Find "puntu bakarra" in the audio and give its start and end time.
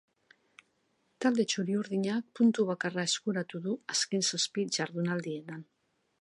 2.39-3.05